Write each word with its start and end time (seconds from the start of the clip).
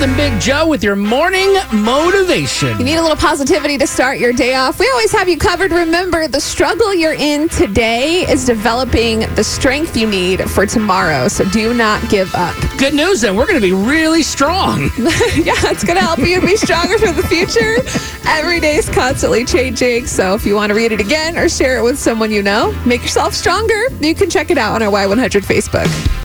Beth 0.00 0.16
Big 0.16 0.40
Joe 0.40 0.66
with 0.66 0.82
your 0.82 0.96
morning 0.96 1.54
motivation. 1.72 2.78
You 2.78 2.84
need 2.84 2.96
a 2.96 3.02
little 3.02 3.18
positivity 3.18 3.76
to 3.76 3.86
start 3.86 4.18
your 4.18 4.32
day 4.32 4.54
off. 4.54 4.78
We 4.78 4.88
always 4.90 5.12
have 5.12 5.28
you 5.28 5.36
covered. 5.36 5.72
Remember, 5.72 6.26
the 6.26 6.40
struggle 6.40 6.94
you're 6.94 7.12
in 7.12 7.50
today 7.50 8.22
is 8.30 8.46
developing 8.46 9.20
the 9.34 9.44
strength 9.44 9.98
you 9.98 10.08
need 10.08 10.48
for 10.50 10.64
tomorrow. 10.64 11.28
So 11.28 11.44
do 11.50 11.74
not 11.74 12.08
give 12.08 12.34
up. 12.34 12.56
Good 12.78 12.94
news 12.94 13.20
then, 13.20 13.36
we're 13.36 13.46
going 13.46 13.60
to 13.60 13.66
be 13.66 13.72
really 13.74 14.22
strong. 14.22 14.80
yeah, 15.36 15.68
it's 15.68 15.84
going 15.84 15.98
to 15.98 16.04
help 16.04 16.20
you 16.20 16.40
be 16.40 16.56
stronger 16.56 16.96
for 16.96 17.12
the 17.12 17.26
future. 17.28 17.76
Every 18.26 18.58
day 18.58 18.76
is 18.76 18.88
constantly 18.88 19.44
changing. 19.44 20.06
So 20.06 20.34
if 20.34 20.46
you 20.46 20.54
want 20.54 20.70
to 20.70 20.74
read 20.74 20.92
it 20.92 21.00
again 21.00 21.36
or 21.36 21.50
share 21.50 21.76
it 21.78 21.82
with 21.82 21.98
someone 21.98 22.30
you 22.30 22.42
know, 22.42 22.72
make 22.86 23.02
yourself 23.02 23.34
stronger. 23.34 23.82
You 24.00 24.14
can 24.14 24.30
check 24.30 24.50
it 24.50 24.56
out 24.56 24.76
on 24.76 24.82
our 24.82 24.90
Y100 24.90 25.42
Facebook. 25.44 26.10